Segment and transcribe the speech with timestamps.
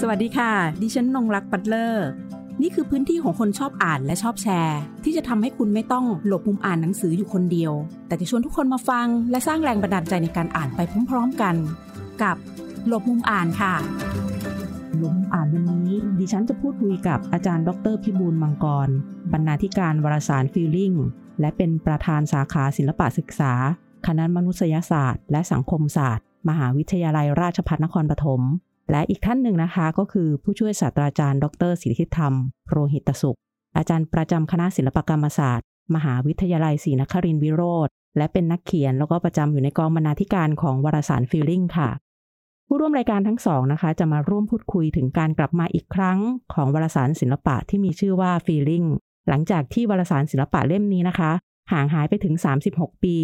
[0.00, 0.52] สวัสดีค่ะ
[0.82, 2.08] ดิฉันนงรักปัตเลอร์
[2.62, 7.72] นี่คือพื้นที่ของคนชอบอ่านและชอบแชร์ ที่จะทำให้คุณไม่ต้องหลบมุมอ่านหนังสืออยู่คนเดียว
[8.06, 11.54] แต่จะชวนทุกคนมาฟัง และสร้างแรงบันดาลใจในการอ่านไปพร้อมๆกัน
[12.22, 12.36] กับ
[12.88, 13.74] หลบมุมอ่านค่ะ
[14.98, 18.88] หลบมุมอ่านวันนี้ ดิฉันจะพูดคุยกับอาจารย์ ดรพิบูลมังกร
[19.32, 20.92] บรรณาธิการวารสารฟีลลิ่ง
[21.40, 23.52] และเป็นประธานสาขาศิลปะศึกษา
[24.06, 28.40] คณะมนุษยศาสตร์ และสังคมศาสตร์ มหาวิทยาลัยราชภัฏนครปฐม
[28.92, 32.32] และอีกท่านหนึ่งนะคะ ก็คือผู้ช่วยศาสตราจารย์ ดรศิริธิธรรม
[32.70, 33.38] โรหิตสุข
[33.76, 41.90] อาจารย์ประจำคณะศิลปกรรมศาสตร์ มหาวิทยาลัยศรีนครินทรวิโรธและเป็นนักเขียนแล้วก็ประจำอยู่ในกองบรรณาธิการของวารสารฟีลลิ่งค่ะ
[42.66, 46.18] ผู้ร่วมรายการทั้งสองนะคะ จะมาร่วมพูดคุยถึงการกลับมาอีกครั้ง
[46.54, 48.86] ของวารสารศิลปะที่มีชื่อว่า Feeling
[49.28, 51.30] หลังจากที่วารสารศิลปะเล่มนี้นะคะ
[51.72, 52.34] ห่างหายไปถึง
[52.68, 53.16] 36 ปี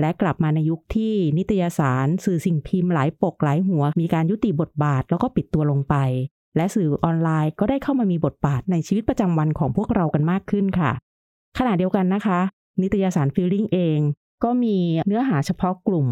[0.00, 5.94] และกลับมาในยุคที่นิตยสาร สื่อสิ่งพิมพ์หลายปกหลายหัว มีการยุติบทบาทแล้วก็ปิดตัวลงไป
[6.56, 10.92] และสื่อออนไลน์ก็ได้เข้ามามีบทบาทในชีวิตประจำวันของพวกเรากันมากขึ้นค่ะ
[11.58, 12.40] ขณะเดียวกันนะคะ
[12.82, 13.98] นิตยสาร Feeling เอง
[14.44, 14.76] ก็มี
[15.06, 16.08] เนื้อหาเฉพาะกลุ่ม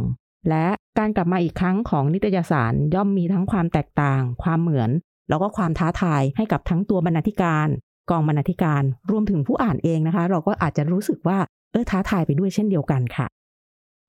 [0.49, 0.67] และ
[0.99, 4.91] การกลับมาอีกครั้งของนิตยสารย่อมมีทั้งความแตกต่าง ความเหมือน
[5.29, 7.69] แล้วก็ความท้าทายให้กับทั้งตัวบรรณาธิการ
[8.11, 11.39] กองบรรณาธิการรวมถึงผู้อ่านเองนะคะ เราก็อาจจะรู้สึกว่า
[11.73, 13.27] เออท้าทายไปด้วยเช่นเดียวกันค่ะ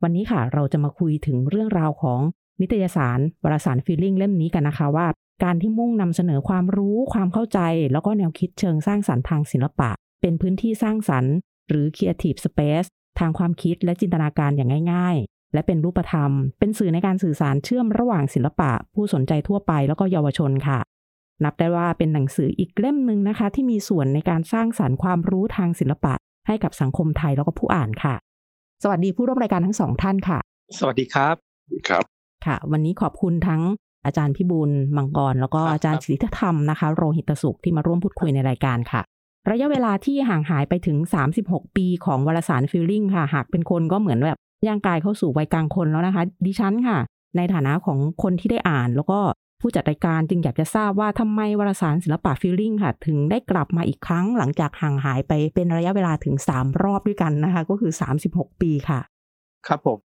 [0.03, 2.19] วันนี้ค่ะเราจะมาคุยถึงเรื่องราวของ
[2.61, 5.07] นิตยสารวารสารฟีลลิ่งเล่มนี้กันนะคะว่า
[5.43, 7.59] การที่มุ่งนำเสนอความรู้ความเข้าใจ
[7.91, 9.89] แล้วก็แนวคิดเชิงสร้างสรรค์ทางศิลปะ
[10.21, 11.33] เป็นพื้นที่สร้างสรรค์
[11.69, 12.87] หรือ Creative Space
[13.19, 20.79] ทางความคิดและจินตนาการอย่างง่าย ๆ และเป็นรูปธรรม เป็นสื่อในการสื่อสารเชื่อมระหว่างศิลปะ ผู้สนใจทั่วไปแล้วก็เยาวชนค่ะ
[21.43, 26.13] นับได้ว่าเป็นหนังสืออีกเล่มหนึ่งนะคะ ที่มีส่วนในการสร้างสารรค์ความรู้ทางศิลปะ
[26.47, 28.15] ให้กับสังคมไทยแล้วก็ผู้อ่านค่ะ
[28.83, 30.39] สวัสดีผู้ร่วมรายการทั้งสองท่านค่ะ
[30.79, 31.35] สวัสดีครับ
[31.89, 32.03] ครับ
[32.45, 33.61] ค่ะ วันนี้ขอบคุณทั้ง
[34.05, 39.01] อาจารย์พิบูลมังกร แล้วก็ครับอาจารย์ครับศิริธรรมนะคะ โรหิตสุขที่มาร่วมพูดคุยในรายการค่ะ
[39.49, 40.97] ระยะเวลาที่ห่างหายไปถึง
[41.37, 44.37] 36 ปีของวารสารฟีลลิ่งค่ะ หากเป็นคนก็เหมือนแบบ
[44.67, 46.97] ย่างกายเข้าสู่วัยกลางคนแล้วนะคะ ดิฉันค่ะ
[47.37, 49.19] ในฐานะของคนที่ได้อ่านแล้วก็
[49.61, 57.91] ผู้จัดรายการจึงอยากจะทราบว่าทำไมวารสารศิลปะฟีลลิ่งค่ะ ถึงได้กลับมาอีกครั้งหลังจากห่างหายไปเป็นระยะเวลาถึง 3 รอบด้วยกันนะคะ ก็คือ
[58.27, 58.99] 36 ปีค่ะ
[59.67, 59.97] ครับผม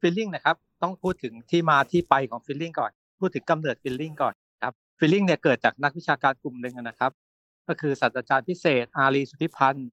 [0.00, 7.12] Feeling นะครับต้องพูดถึงที่มาที่ไปของ Feeling ก่อน พูดถึงกำเนิด Feeling ก่อนครับ Feeling เนี่ยเกิดจากนักวิชาการกลุ่มหนึ่งนะครับ
[7.68, 9.88] ก็คือศาสตราจารย์พิเศษ อารีสุทธิพันธุ์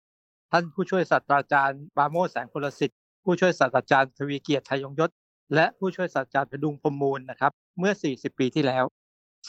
[0.51, 5.09] ท่านผู้ช่วยศาสตราจารย์ปราโมทย์ แสงพลสิทธิ์ผู้ช่วยศาสตราจารย์ทวีเกียรติ ไชยยงยศ
[5.55, 8.85] และผู้ช่วยศาสตราจารย์ผดุง พรมมูลนะครับ เมื่อ 40 ปีที่แล้ว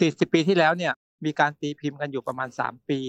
[0.01, 0.93] 40 ปีที่แล้วเนี่ย
[1.25, 3.01] มีการตีพิมพ์กันอยู่ประมาณ 3 ปี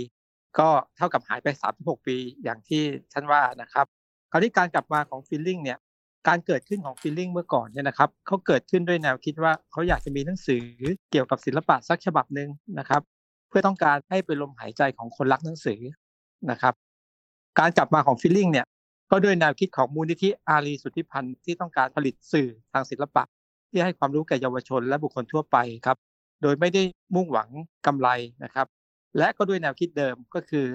[0.59, 2.83] ก็เท่ากับหายไป 36 ปีอย่างที่
[3.13, 3.85] ท่านว่านะครับ
[4.31, 5.77] คราวนี้การกลับมาของฟีลลิ่งเนี่ย
[6.27, 10.63] การเกิดขึ้นของฟีลลิ่งเมื่อก่อนเนี่ยนะครับเขาเกิดขึ้นด้วยแนวคิดว่าเขาอยากจะมีหนังสือ
[11.11, 12.49] เกี่ยวกับศิลปะสักฉบับหนึ่ง
[12.79, 13.01] นะครับ
[13.49, 15.79] เพื่อต้องการให้เป็นลมหายใจของคนรักหนังสือ
[16.51, 16.73] นะครับ
[17.59, 18.65] การกลับมาของฟีลลิ่งเนี่ย
[19.11, 23.23] ก็ด้วยแนวคิดของมูลนิธิอารีสุทธิพันธ์ที่ต้องการผลิตสื่อทางศิลปะ
[23.69, 25.97] ที่ให้ความรู้แก่เยาวชนและบุคคลทั่วไปครับ
[26.43, 26.83] โดยไม่ได้
[27.15, 27.49] มุ่งหวัง
[27.85, 28.09] กำไร
[28.43, 28.67] นะครับ
[29.17, 30.65] และก็ด้วยแนวคิดเดิมก็คือ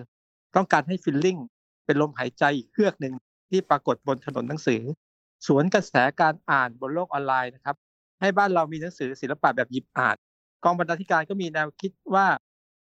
[0.56, 1.38] ต้องการให้ฟีลลิ่ง
[1.84, 3.14] เป็นลมหายใจอีกเครือกหนึ่ง
[3.50, 4.82] ที่ปรากฏบนถนนหนังสือ
[5.46, 7.76] สวนกระแสการอ่านบนโลกออนไลน์นะครับ
[8.20, 10.16] ให้บ้านเรามีหนังสือศิลปะแบบหยิบอ่าน
[10.64, 12.26] กองบรรณาธิการก็มีแนวคิดว่า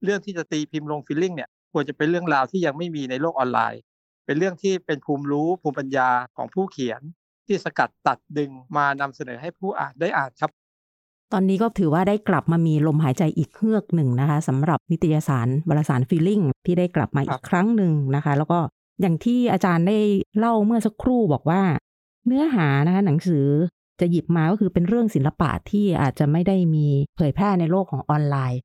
[0.03, 3.81] เรื่องที่จะตีพิมพ์ลงฟีลลิ่งเนี่ยควรจะเป็นเรื่องราวที่ยังไม่มีในโลกออนไลน์
[4.25, 7.01] เป็นเรื่องที่เป็นภูมิรู้ภูมิปัญญาของผู้เขียน
[7.47, 10.51] ที่สกัดตัดดึงมานำเสนอให้ผู้อ่านได้อ่านครับ
[11.33, 18.59] ตอนนี้ก็ถือว่าได้กลับมามีลมหายใจอีกเฮือกหนึ่งนะคะสำหรับนิตยสารวารสารฟีลลิ่งที่ได้กลับมาอีครักบครั้งหนึ่งนะคะ แล้วก็
[19.01, 19.97] อย่างที่อาจารย์ได้
[20.37, 21.61] เล่าเมื่อสักครู่บอกว่า
[22.25, 23.47] เนื้อหานะคะหนังสือ
[23.99, 28.59] จะหยิบมาก็คือเป็นเรื่องศิลปะที่อาจจะไม่ได้มีเผยแพร่ในโลกของออนไลน์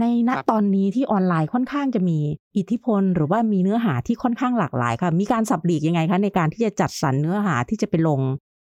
[0.00, 2.18] ในณครับตอนนี้ที่ออนไลน์ค่อนข้างจะมี
[2.56, 8.20] อิทธิพล หรือว่ามีเนื้อหาที่ค่อนข้างหลากหลายค่ะ มีการสับหลีกยังไงคะในการที่จะจัดสรรเนื้อหาที่จะไปลง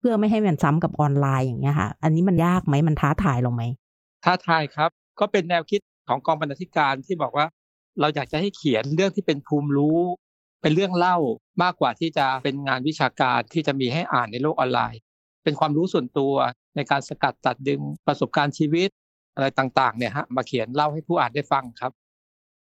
[0.03, 3.63] เพื่อไม่ให้มันซ้ำกับออนไลน์อย่างเงี้ยค่ะ อันนี้มันยากไหมมันท้าทายเราไหม
[4.25, 4.91] ท้าทายครับ
[5.21, 7.47] ก็เป็นแนวคิดของกองบรรณาธิการที่บอกว่า
[8.01, 10.01] เราอยากจะให้เขียนเรื่องที่เป็นภูมิรู้
[10.63, 11.17] เป็นเรื่องเล่า
[11.63, 15.01] มากกว่าที่จะเป็นงานวิชาการที่จะมีให้อ่านในโลกออนไลน์
[15.45, 16.35] เป็นความรู้ส่วนตัว
[16.77, 18.89] ในการสกัดตัดดึงประสบการณ์ชีวิต
[19.35, 21.93] อะไรต่างๆเนี่ยฮะมาเขียนเล่าให้ผู้อ่านได้ฟังครับ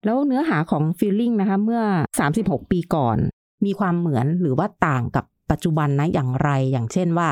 [0.06, 1.82] แล้วเนื้อหาของ Feeling นะคะ เมื่อ
[2.28, 3.18] 36 ปีก่อน
[3.66, 7.30] มีความเหมือนหรือว่าต่างกับ ปัจจุบันนะอย่างไร อย่างเช่นว่า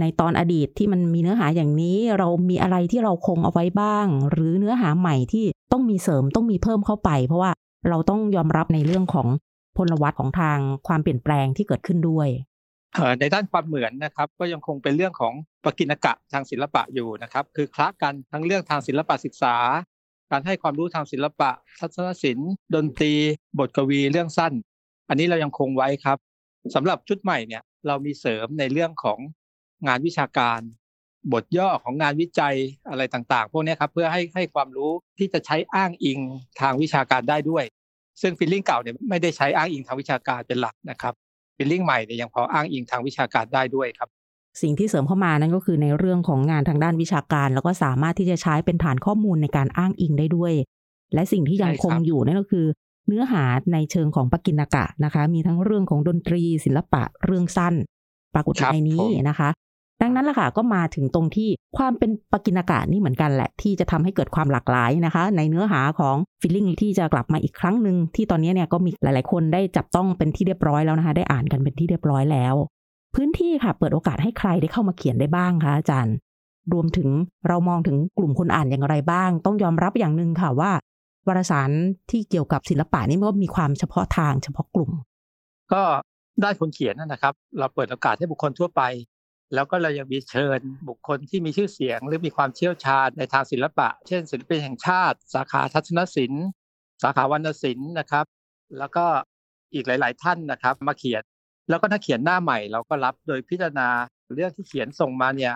[0.00, 7.50] ในตอนอดีตที่มันมีเนื้อหาอย่างนี้เรามีอะไรที่เราคงเอาไว้บ้าง หรือเนื้อหาใหม่ที่ต้องมีเสริมต้องมีเพิ่มเข้าไป เพราะว่า
[7.88, 9.26] เราต้องยอมรับในเรื่องของ
[9.76, 12.28] พลวัตของทางความเปลี่ยนแปลงที่เกิดขึ้นด้วย
[13.20, 19.56] ในด้านความเหมือนนะครับก็ยังคงเป็นเรื่องของปกิณกะทางศิลปะอยู่นะครับคือคละกันทั้งเรื่องทางศิลปะศึกษา
[20.30, 21.50] การให้ความรู้ทางศิลปะ
[21.80, 23.12] ทัศนศิลป์ ดนตรี
[23.58, 24.52] บทกวีเรื่องสั้น
[25.08, 26.18] อันนี้เรายังคงไว้ครับ
[26.74, 29.18] สำหรับชุดใหม่เนี่ยเรามีเสริมในเรื่องของ
[29.86, 30.60] งานวิชาการ
[31.32, 32.56] บทย่อของงานวิจัย
[32.90, 36.18] อะไรต่างๆ พวกนี้ครับเพื่อให้ให้ความรู้ที่จะใช้อ้างอิง
[36.60, 37.64] ทางวิชาการได้ด้วย
[38.22, 41.14] ซึ่ง Feeling เก่าเนี่ยไม่ได้ใช้อ้างอิงทางวิชาการเป็นหลักนะครับ
[41.56, 44.08] Feeling ใหม่เนี่ยยังพออ้างอิงทางวิชาการได้ด้วยครับ
[44.62, 50.52] สิ่งที่เสริมเข้ามานั่นก็คือในเรื่องของงานทางด้านวิชาการ แล้วก็สามารถที่จะใช้เป็นฐานข้อมูลในการอ้างอิงได้ด้วย
[51.14, 52.66] และสิ่งที่ยังคงอยู่นั่นก็คือ
[53.06, 57.74] เนื้อหาในเชิงของปกิณกะนะคะ มีทั้งเรื่องของดนตรี ศิลปะเรื่องสั้น
[58.34, 59.48] ปรากฏในนี้นะคะ
[60.02, 72.54] ดังนั้นล่ะค่ะก็มาถึงตรงที่ความเป็นปกิณกะนี่เหมือนกันแหละ ที่จะทำให้เกิดความหลากหลายนะคะ ในเนื้อหาของฟิลลิ่งที่จะกลับมาอีกครั้งหนึ่งที่ตอนนี้เนี่ยก็มีหลาย ๆ คนได้จับต้องเป็นที่เรียบร้อยแล้วนะคะ ได้อ่านกันเป็นที่เรียบร้อยแล้ว
[73.14, 76.14] พื้นที่ค่ะ เปิดโอกาสให้ใครได้เข้ามาเขียนได้บ้างคะอาจารย์
[76.72, 77.08] รวมถึง
[77.48, 80.70] เรามองถึงกลุ่มคนอ่านอย่างไรบ้าง ต้องยอมรับอย่างหนึ่งค่ะว่า
[81.26, 81.70] วารสาร
[82.10, 84.90] ที่เกี่ยวกับศิลปะนี่มันก็มีความเฉพาะทางเฉพาะกลุ่ม
[85.72, 85.82] ก็
[86.42, 88.82] ได้คนเขียนนะครับ เราเปิดโอกาสให้บุคคลทั่วไป
[89.54, 96.44] แล้วก็เรายังมีเชิญบุคคลที่มีชื่อเสียง หรือมีความเชี่ยวชาญในทางศิลปะ เช่นศิลปินแห่งชาติ สาขาทัศนศิลป์
[97.02, 98.26] สาขาวรรณศิลป์นะครับ
[98.78, 99.04] แล้วก็
[99.74, 101.22] อีกหลาย ๆ ท่านนะครับ มาเขียน
[101.68, 103.88] แล้วก็ถ้าเขียนหน้าใหม่ เราก็รับโดยพิจารณา
[104.34, 105.54] เรื่องที่เขียนส่งมาเนี่ย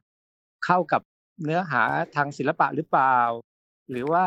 [0.65, 1.03] เข้ากับ
[1.45, 1.83] เนื้อหา
[2.17, 3.17] ทางศิลปะหรือเปล่า
[3.91, 4.25] หรือว่า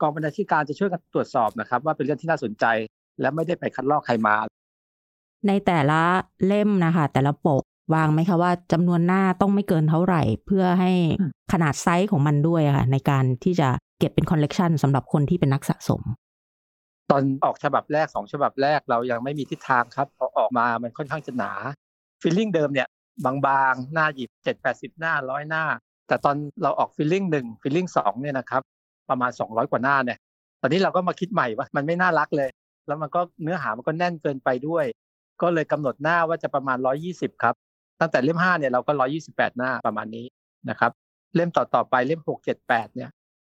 [0.00, 2.64] กองบรรณาธิการจะช่วยกันตรวจสอบนะครับ ว่าเป็นเรื่องที่น่าสนใจ
[3.20, 4.34] และไม่ได้ไปคัดลอกใครมา
[5.46, 6.00] ในแต่ละ
[6.46, 7.62] เล่มนะคะ แต่ละปก
[7.94, 10.92] วางไว้ไหมคะว่าจำนวนหน้าต้องไม่เกินเท่าไหร่ เพื่อให้
[11.52, 13.68] ขนาดไซส์ของมันด้วยค่ะ ในการที่จะ
[13.98, 16.02] เก็บเป็นคอลเลกชันสำหรับคนที่เป็นนักสะสม
[17.10, 21.52] ตอนออกฉบับแรกสองฉบับแรกเรายังไม่มีทิศทางครับพอออกมามันค่อนข้างจะหนา
[22.22, 22.88] Feeling เดิมเนี่ย
[23.24, 25.64] บางๆ น่าหยิบเจ็ดแปดสิบหน้าร้อยหน้า
[26.08, 28.62] แต่ตอนเราออก Feeling หนึ่ง Feeling สองเนี่ยนะครับ
[29.10, 30.18] ประมาณสองร้อยกว่าหน้าเนี่ย
[30.60, 32.50] ตอนนี้เราก็มาคิดใหม่ว่ามันไม่น่ารักเลย
[32.86, 34.84] แล้วมันก็เนื้อหามันก็แน่นเกินไปด้วย
[35.42, 37.54] ก็เลยกำหนดหน้าว่าจะประมาณร้อยยี่สิบครับ
[38.00, 40.26] ตั้งแต่เล่มห้าเนี่ยเราก็ร้อยยี่สิบแปดหน้าประมาณนี้
[40.70, 40.90] นะครับ
[41.34, 43.10] เล่มต่อๆไปเล่มหกเจ็ดแปดเนี่ย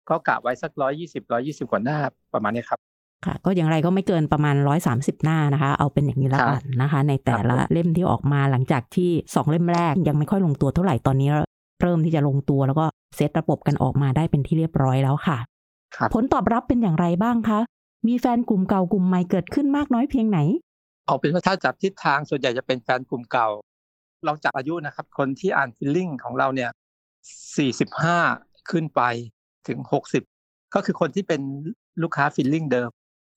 [0.10, 1.98] ก็กะไว้สักร้อยยี่สิบร้อยยี่สิบกว่าหน้า
[2.34, 2.80] ประมาณนี้ครับ
[3.26, 11.30] ค่ะก็อย่างไรก็ไม่เกินประมาณร้อยสามสิบหน้านะคะ เอาเป็นอย่างนี้แล้วกันนะคะ ในแต่ละเล่มที่ออกมาหลังจากที่สองเล่มแรกยังไม่ค่อยลงตัวเท่าไหร่ตอนนี้
[11.82, 12.86] เริ่มที่จะลงตัวแล้วก็
[13.16, 15.38] เซตระบบกันออกมาได้เป็นที่เรียบร้อยแล้วค่ะ
[16.14, 17.60] ผลตอบรับเป็นอย่างไรบ้างคะ
[18.08, 20.40] มีแฟนกลุ่มเก่ากลุ่มใหม่เกิดขึ้นมากน้อยเพียงไหน
[21.06, 23.48] เอาเป็นว่าถ้าจับทิศทางส่วนใหญ่จะเป็นแฟนกลุ่มเก่า
[24.28, 26.70] ลองจับอายุนะครับ คนที่อ่าน Feeling ของเราเนี่ย
[27.58, 28.18] สี่สิบห้า
[28.72, 29.02] ขึ้นไป
[29.68, 30.24] ถึงหกสิบ
[30.74, 31.42] ก็คือคนที่เป็น
[32.02, 32.90] ลูกค้า Feeling เดิม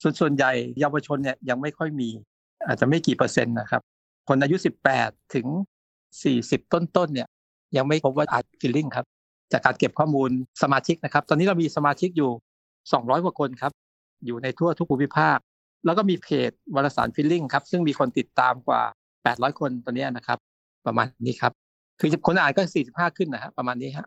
[0.02, 2.08] ส่วนส่วนใหญ่เยาวชนเนี่ยยังไม่ค่อยมี
[2.66, 3.82] อาจจะไม่กี่เปอร์เซ็นต์นะครับ
[4.28, 5.46] คนอายุสิบแปดถึง
[6.22, 7.28] สี่สิบต้นๆเนี่ย
[7.76, 9.06] ยังไม่พบว่าอ่าน Feeling ครับ
[9.52, 10.30] จากการเก็บข้อมูล
[10.62, 12.30] สมาชิกนะครับ ตอนนี้เรามีสมาชิกอยู่
[12.78, 13.72] 200 กว่าคนครับ
[14.26, 15.38] อยู่ในทั่วทุกภูมิภาค
[15.84, 18.80] แล้วก็มีเพจวารสาร Feeling ครับซึ่งมีคนติดตามกว่า
[19.20, 20.38] 800 คนตอนนี้นะครับ
[20.86, 21.52] ประมาณนี้ครับ
[22.00, 24.06] คือคนอ่านก็ 45 ขึ้นนะฮะประมาณนี้ฮะ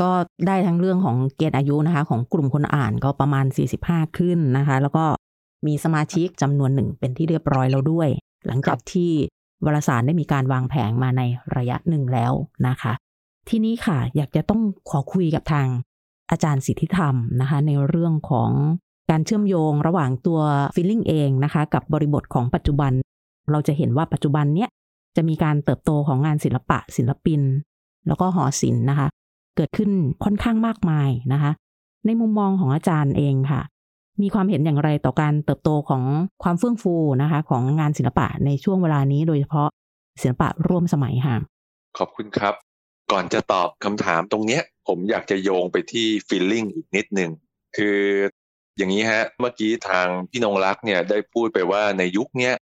[0.00, 0.10] ก็
[0.46, 3.44] ได้ทั้งเรื่องของเกณฑ์อายุนะคะ ของกลุ่มคนอ่านก็ประมาณ
[3.82, 5.04] 45 ขึ้นนะคะ แล้วก็
[5.66, 8.08] มีสมาชิกจำนวนหนึ่งเป็นที่เรียบร้อยแล้วด้วย
[8.46, 9.12] หลังจากที่
[9.64, 11.22] วารสารได้มีการวางแผงมาใน
[11.56, 12.32] ระยะหนึ่งแล้ว
[12.68, 12.92] นะคะ
[13.48, 15.66] ที่นี้ค่ะอยากจะต้องขอคุยกับทาง
[16.30, 18.50] อาจารย์สิทธิธรรมนะคะ ในเรื่องของ
[19.10, 20.40] การเชื่อมโยงระหว่างตัว
[20.74, 22.92] ฟิลลิ่งเองนะคะ กับบริบทของปัจจุบัน
[23.50, 24.68] เราจะเห็นว่าปัจจุบันเนี้ย
[25.16, 27.40] จะมีการเติบโตของงานศิลปะศิลปิน
[28.06, 29.08] แล้วก็หอศิลป์นะคะ
[29.56, 29.90] เกิดขึ้น
[30.24, 31.52] ค่อนข้างมากมายนะคะ
[32.06, 33.62] ในมุมมองของอาจารย์เองค่ะ
[34.20, 36.02] มีความเห็นอย่างไรต่อการเติบโตของ
[36.42, 39.68] ความเฟื่องฟูนะคะ ของงานศิลปะในช่วงเวลานี้โดยเฉพาะ
[40.22, 41.36] ศิลปะร่วมสมัยค่ะ
[41.98, 42.54] ขอบคุณครับ
[43.12, 47.30] ก่อนจะตอบคำถามตรงเนี้ย ผมอยากจะโยงไปที่ฟีลลิ่งอีกนิดนึง
[47.76, 47.98] คือ
[48.76, 52.54] อย่างนี้ฮะ เมื่อกี้ทางพี่นงรักเนี่ยได้พูดไปว่าในยุคเนี้ย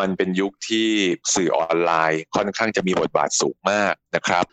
[0.00, 0.88] มันเป็นยุคที่
[1.34, 4.44] สื่อออนไลน์ค่อนข้างจะมีบทบาทสูงมากนะครับ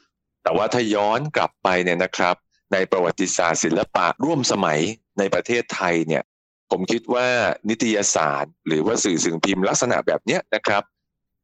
[0.44, 2.36] แต่ว่าถ้าย้อนกลับไปเนี่ยนะครับ
[2.74, 4.80] ในประวัติศาสตร์ศิลปะร่วมสมัย
[5.20, 6.24] ในประเทศไทยเนี่ย
[6.72, 7.28] ผมคิดว่า
[7.70, 10.84] นิตยสารหรือว่าสื่อสิ่งพิมพ์ลักษณะแบบเนี้ยนะครับ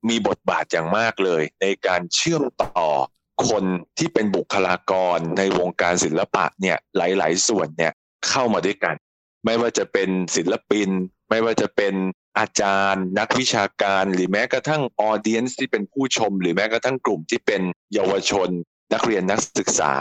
[0.09, 2.87] มีบทบาทอย่างมากเลย ในการเชื่อมต่อ
[3.49, 3.63] คน
[3.97, 7.93] ที่เป็นบุคลากรในวงการศิลปะเนี่ยหลาย ๆ ส่วนเนี่ย
[8.27, 8.95] เข้ามาด้วยกัน
[9.45, 10.89] ไม่ว่าจะเป็นศิลปิน
[11.29, 11.93] ไม่ว่าจะเป็น
[12.39, 17.61] อาจารย์ นักวิชาการ หรือแม้กระทั่งออเดียนที่เป็นผู้ชม หรือแม้กระทั่งกลุ่มที่เป็น
[17.93, 18.49] เยาวชน
[18.93, 19.91] นักเรียนนักศึกษา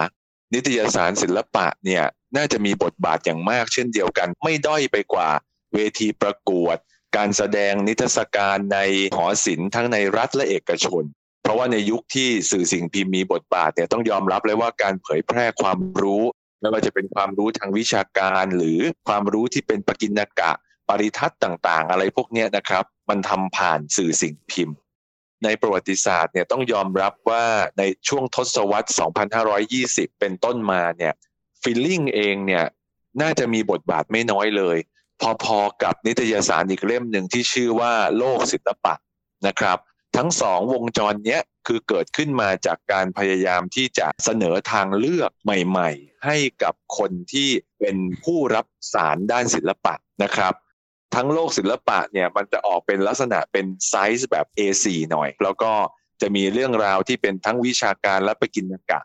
[0.55, 2.05] นิตยสารศิลปะเนี่ย
[2.37, 5.28] น่าจะมีบทบาทอย่างมากเช่นเดียวกัน ไม่ด้อยไปกว่า
[5.75, 6.76] เวทีประกวด
[7.16, 8.78] การแสดงนิทรรศการใน
[9.16, 11.02] หอศิลป์ทั้งในรัฐและเอกชน
[11.42, 16.22] เพราะว่าในยุคที่สื่อสิ่งพิมพ์มีบทบาทเนี่ยต้องยอมรับเลยว่าการเผยแพร่ความรู้
[16.60, 20.50] ไม่ว่าจะเป็นความรู้ทางวิชาการหรือความรู้ที่เป็นปกิณกะ
[20.88, 24.76] ปริทัศน์ต่างๆ อะไรพวกนี้นะครับ มันทำผ่านสื่อสิ่งพิมพ์
[25.44, 27.44] ในประวัติศาสตร์เนี่ยต้องยอมรับว่า
[27.78, 28.88] ในช่วงทศวรรษ
[29.54, 31.14] 2520 เป็นต้นมาเนี่ย
[31.62, 32.64] ฟิลลิ่งเองเนี่ย
[33.21, 34.79] น่าจะมีบทบาทไม่น้อยเลย
[35.45, 38.95] พอๆกับนิตยสารอีกเล่มหนึ่งที่ชื่อว่าโลกศิลปะ
[39.47, 39.79] นะครับ
[40.17, 47.49] ทั้งสองวงจรเนี้ยคือเกิดขึ้นมาจากการพยายามที่จะเสนอทางเลือกใหม่ ๆ ให้กับคนที่
[47.79, 50.55] เป็นผู้รับสารด้านศิลปะนะครับ
[51.14, 55.73] ทั้งโลกศิลปะเนี่ยมันจะออกเป็นลักษณะเป็นไซส์แบบ A4 หน่อย แล้วก็
[56.21, 59.00] จะมีเรื่องราวที่เป็นทั้งวิชาการและปกิณกะ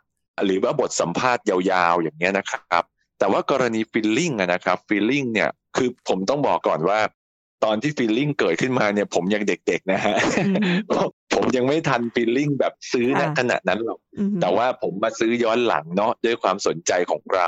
[0.45, 2.83] หรือว่าบทสัมภาษณ์ยาวๆอย่างเงี้ยนะครับ
[3.19, 6.99] แต่ว่ากรณี Feeling นะครับ Feeling เนี่ยคือผมต้องบอกก่อนว่า
[7.63, 10.15] ตอนที่ Feeling เกิดขึ้นมาเนี่ย ผมยังเด็กๆนะฮะ
[11.33, 13.99] ผมยังไม่ทัน Feeling แบบซื้อณขณะนั้นหรอก
[14.41, 17.47] แต่ว่าผมมาซื้อย้อนหลังเนาะด้วยความสนใจของเรา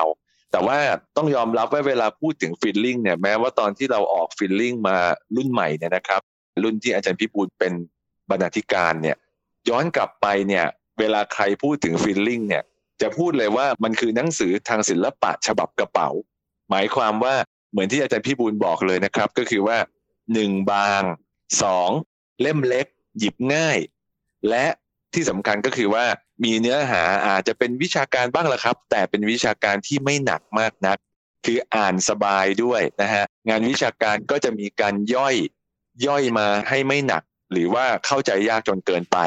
[0.51, 0.77] แต่ว่า
[1.17, 4.97] ต้องยอมรับว่าเวลาพูดถึง Feeling เนี่ยแม้ว่าตอนที่เราออก Feeling มา
[5.35, 6.21] รุ่นใหม่เนี่ยนะครับ
[6.63, 7.73] รุ่นที่อาจารย์พิบูลเป็น
[8.29, 9.17] บรรณาธิการเนี่ย
[9.69, 10.65] ย้อนกลับไปเนี่ย
[10.99, 12.63] เวลาใครพูดถึง Feeling เนี่ย
[13.01, 16.09] จะพูดเลยว่ามันคือหนังสือทางศิลปะฉบับกระเป๋า
[16.69, 17.35] หมายความว่า
[17.71, 19.77] เหมือนที่อาจารย์พิบูลบอกเลยนะครับ ก็คือว่า
[20.33, 21.01] หนึ่งบาง
[21.63, 21.89] สอง
[22.41, 22.85] เล่มเล็ก
[23.19, 23.77] หยิบง่าย
[24.49, 24.65] และ
[25.13, 26.05] ที่สำคัญก็คือว่า
[26.43, 30.97] มีเนื้อหาอาจจะเป็นวิชาการบ้างละครับ แต่เป็นวิชาการที่ไม่หนักมากนัก
[31.45, 35.35] คืออ่านสบายด้วยนะฮะงานวิชาการก็จะมีการย่อย
[36.07, 39.17] ย่อยมาให้ไม่หนัก หรือว่าเข้าใจยากจนเกินไป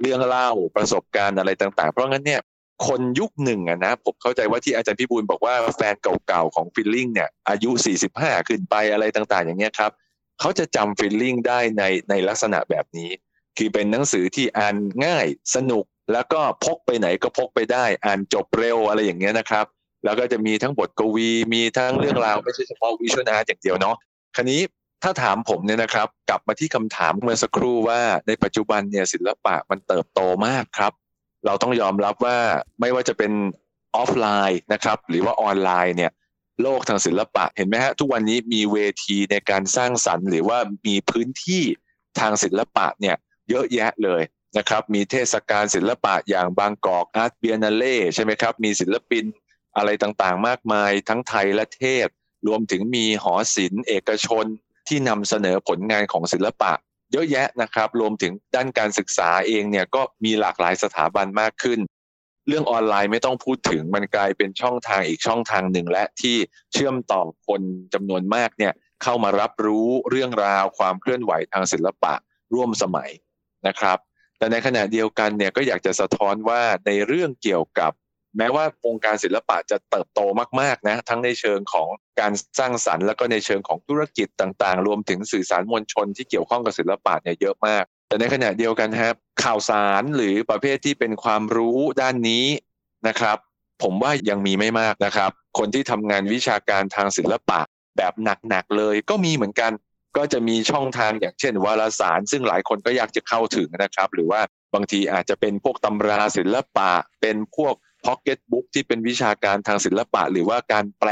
[0.00, 2.40] เรื่องเล่าประสบการณ์อะไรต่าง ๆ เพราะงั้นเนี่ย
[2.86, 5.94] คนยุคหนึ่งอะนะผมเข้าใจว่าที่อาจารย์พิบูลบอกว่าแฟน
[6.26, 7.70] เก่าๆของ Feeling เนี่ยอายุ
[8.08, 9.92] 45 ขึ้นไปอะไรต่างๆ อย่างเงี้ยครับ
[10.40, 13.10] เขาจะจำ Feeling ได้ในในลักษณะแบบนี้
[13.58, 19.66] คือเป็นหนังสือที่อ่านง่ายสนุกแล้วก็พกไปไหนก็พกไปได้ อ่านจบเร็วอะไรอย่างเงี้ยนะครับ
[20.04, 23.96] แล้วก็จะมีทั้งบทกวี มีทั้งเรื่องราวไม่ใช่เฉพาะวิชวลอาร์ตอย่างเดียวเนาะ
[24.36, 24.60] คราวนี้
[25.02, 30.92] ถ้าถามผมเนี่ยนะครับ กลับมาที่คำถามเมื่อสักครู่ว่าในปัจจุบันเนี่ยศิลปะมันเติบโตมากครับ
[31.46, 32.38] เราต้องยอมรับว่า
[32.80, 33.32] ไม่ว่าจะเป็น
[33.96, 36.12] ออฟไลน์นะครับ หรือว่าออนไลน์เนี่ย
[36.62, 41.62] โลกทางศิลปะเห็นไหมฮะทุกวันนี้มีเวทีในการสร้างสรรค์ หรือว่ามีพื้นที่
[42.20, 43.16] ทางศิลปะเนี่ย
[43.50, 44.22] เยอะแยะเลย
[44.58, 49.24] นะครับมีเทศกาลศิลปะอย่างบางกอกอาร์ตเบียนาเล่ใช่ไหมครับ มีศิลปิน
[49.76, 52.08] อะไรต่างๆ มากมายทั้งไทยและเทศ
[52.46, 54.44] รวมถึงมีหอศิลป์เอกชน
[54.88, 56.72] ที่นำเสนอผลงานของศิลปะ
[57.12, 61.80] เยอะแยะนะครับ รวมถึงด้านการศึกษาเองเนี่ยก็มีหลากหลายสถาบันมากขึ้น
[62.48, 66.36] เรื่องออนไลน์ไม่ต้องพูดถึงมันกลายเป็นช่องทางอีกช่องทางหนึ่ง และที่
[66.72, 67.62] เชื่อมต่อคน
[67.94, 72.14] จำนวนมากเนี่ยเข้ามารับรู้เรื่องราวความเคลื่อนไหวทางศิลปะ
[72.54, 73.10] ร่วมสมัย
[73.66, 73.98] นะครับ
[74.38, 77.92] แต่ในขณะเดียวกันเนี่ยก็อยากจะสะท้อนว่าในเรื่องเกี่ยวกับ
[78.38, 80.20] แม้ว่าวงการศิลปะจะเติบโต
[80.60, 81.88] มากๆนะทั้งในเชิงของ
[82.20, 92.46] การสร้างสรรค์แล้วก็ในเชิงของธุรกิจต่างๆ รวมถึงสื่อสารมวลชนที่เกี่ยวข้องกับศิลปะเนี่ยเยอะมาก แต่ในขณะเดียวกันครับข่าวสารหรือประเภทที่เป็นความรู้ด้านนี้
[93.08, 93.36] นะครับ
[93.82, 97.60] ผมว่ายังมีไม่มากนะครับ คนที่ทำงานวิชาการทางศิลปะ
[97.96, 98.14] แบบ
[98.48, 99.72] หนักๆเลยก็มีเหมือนกัน
[100.16, 104.40] ก็จะมีช่องทางอย่างเช่นวารสาร ซึ่งหลายคนก็อยากจะเข้าถึงนะครับ หรือว่า
[104.74, 111.10] บางทีอาจจะเป็นพวกตำราศิลปะเป็นพวก พ็อกเก็ตบุ๊กที่เป็นวิชาการทางศิลปะ หรือว่าการแปล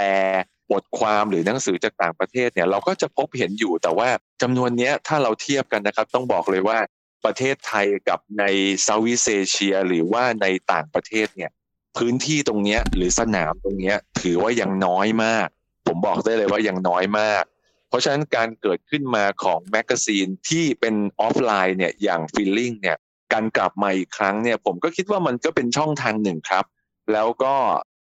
[0.72, 4.08] บทความหรือหนังสือจากต่างประเทศเนี่ยเราก็จะพบเห็นอยู่แต่ว่า
[4.42, 6.78] จำนวนนี้ถ้าเราเทียบกันนะครับ ต้องบอกเลยว่า
[7.24, 8.44] ประเทศไทยกับใน
[8.82, 11.50] Southeast Asia หรือว่าในต่างประเทศเนี่ย
[11.98, 15.48] พื้นที่ตรงนี้หรือสนามตรงนี้ถือว่ายังน้อยมาก
[15.86, 17.44] ผมบอกได้เลยว่ายังน้อยมาก
[17.88, 22.96] เพราะฉะนั้นการเกิดขึ้นมาของ magazine ที่เป็นออฟไลน์เนี่ยอย่าง Feeling เนี่ย
[23.32, 26.64] การกลับมาอีกครั้งเนี่ยผมก็คิดว่ามันก็เป็นช่องทางหนึ่งครับ
[27.12, 27.54] แล้วก็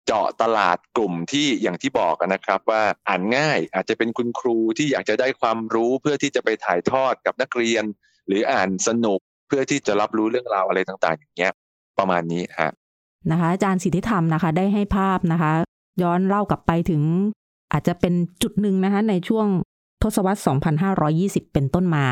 [0.07, 7.83] เจาะตลาดกลุ่มที่อย่างที่บอกนะครับว่าอ่านง่ายอาจจะเป็นคุณครูที่อยากจะได้ความรู้เพื่อที่จะไปถ่ายทอดกับนักเรียน
[8.27, 11.53] หรืออ่านสนุกเพื่อที่จะรับรู้เรื่องราวอะไรต่างๆ อย่างเงี้ย
[11.99, 12.71] ประมาณนี้ฮะ
[13.31, 15.51] นะคะอาจารย์สิทธิธรรมนะคะ ได้ให้ภาพนะคะ
[16.01, 17.01] ย้อนเล่ากลับไปถึง
[17.71, 19.47] อาจจะเป็นจุดหนึ่งนะคะ ในช่วง
[20.03, 20.39] ทศวรรษ
[20.97, 22.05] 2520 เป็นต้นมา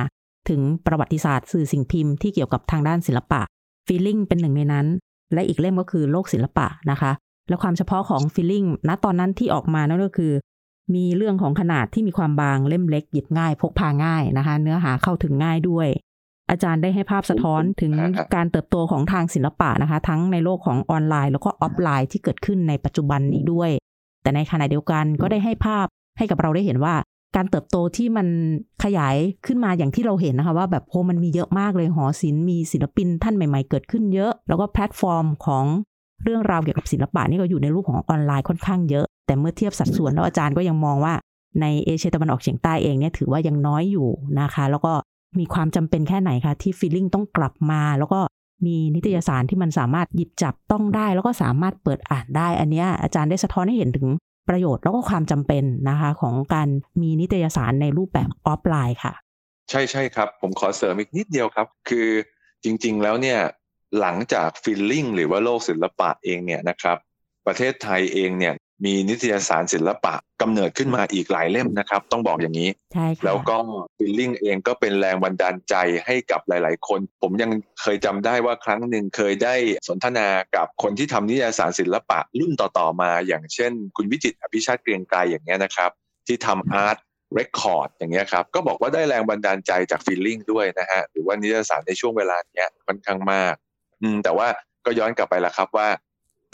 [0.50, 3.42] ถึงประวัติศาสตร์สื่อสิ่งพิมพ์ที่เกี่ยวกับทางด้านศิลปะ
[3.88, 4.88] ฟีลลิ่งเป็นหนึ่งในนั้น
[5.34, 7.12] และอีกเล่มก็คือโลกศิลปะนะคะ
[7.50, 10.34] และความเฉพาะของฟีลลิ่งณตอนนั้นที่ออกมานั่นก็คือ
[10.96, 15.88] มีเรื่องของขนาดที่มีความบางเล่มเล็กหยิบง่าย พกพาง่ายนะคะ เนื้อหาเข้าถึงง่ายด้วย
[16.50, 17.94] อาจารย์ได้ให้ภาพสะท้อนถึง
[18.36, 23.72] การเติบโตของทางศิลปะนะคะ ทั้งในโลกของออนไลน์ แล้วก็ออฟไลน์ที่เกิดขึ้นในปัจจุบันนี้ด้วย
[24.22, 25.86] แต่ในขณะเดียวกันก็ได้ให้ภาพ
[26.18, 26.96] ให้กับเราได้เห็นว่า
[27.36, 28.28] การเติบโตที่มัน
[28.84, 35.66] ขยายขึ้นมาอย่างที่เราเห็นนะคะ ว่าแบบโหมันมีเยอะมากเลยหอศิลป์มีศิลปินท่านใหม่ๆ เกิดขึ้นเยอะ แล้วก็แพลตฟอร์มของ
[36.24, 41.14] เรื่องราวเกี่ยวกับศิลปะนี่ก็อยู่ในรูปของออนไลน์ค่อนข้างเยอะ แต่เมื่อเทียบสัดส่วนแล้วอาจารย์ก็ยังมองว่า
[41.62, 44.10] ในเอเชียตะวันออกเฉียงใต้เองเนี่ยถือว่ายังน้อยอยู่
[44.40, 44.94] นะคะ แล้วก็
[45.40, 48.20] มีความจำเป็นแค่ไหนคะที่ Feeling ต้องกลับมา แล้วก็
[48.66, 54.08] มีนิตยสารที่มันสามารถหยิบจับต้องได้ แล้วก็สามารถเปิดอ่านได้ อันเนี้ยอาจารย์ได้สะท้อนให้เห็นถึง
[54.50, 56.70] ประโยชน์แล้วก็ความจำเป็นนะคะของการ
[57.02, 59.14] มีนิตยสารในรูปแบบออฟไลน์ค่ะ
[59.70, 62.08] ใช่ใช่ครับ ผมขอเสริมอีกนิดเดียวครับ คือ
[62.64, 63.40] จริง ๆ แล้วเนี่ย
[64.00, 66.98] หลังจาก Feeling หรือว่าโลกศิลปะเองเนี่ยนะครับ
[67.48, 68.54] ประเทศไทยเองเนี่ย
[68.86, 73.58] มีนิตยสารศิลปะกำเนิดขึ้นมาอีกหลายเล่มนะครับ ต้องบอกอย่างนี้ใช่ค่ะแล้วก็
[73.98, 79.56] Feeling เองก็เป็นแรงบันดาลใจให้กับหลาย ๆ คน ผมยังเคยจำได้ว่าครั้งหนึ่งเคยได้
[79.88, 85.92] สนทนากับคนที่ทำนิตยสารศิลปะรุ่นต่อ ๆ มา อย่างเช่น คุณวิจิตรอภิชาติเกรียงไกรอย่างเงี้ยนะครับ
[86.28, 86.98] ที่ทำ Art
[87.34, 93.56] Record อย่างเงี้ยครับ ก็บอกว่าได้แรงบันดาลใจจาก Feeling ด้วยนะฮะหรือว่านิตยสารในช่วงเวลาเนี้ยค่อนข้างมาก
[94.02, 94.48] อืมแต่ว่า
[94.86, 95.88] ก็ย้อนกลับไปละครับว่า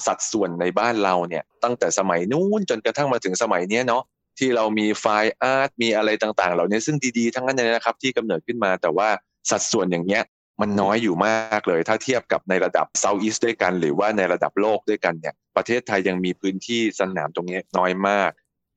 [0.05, 4.03] สัดส่วนในบ้านเราเนี่ยตั้งแต่สมัยนู้นจนกระทั่งมาถึงสมัยนี้เนาะ
[4.39, 9.09] ที่เรามีไฟล์อาร์ตมีอะไรต่างๆ เหล่านี้ซึ่งดีๆ ทั้งนั้นเลยนะครับที่กำเนิดขึ้นมา แต่ว่า
[9.51, 10.23] สัดส่วนอย่างเงี้ย
[10.61, 18.31] มันน้อยอยู่มากเลย ถ้าเทียบกับในระดับเซาท์อีสด้วยกัน หรือว่าในระดับโลกด้วยกันเนี่ยประเทศไทยยังมีพื้นที่สนามตรงนี้น้อยมาก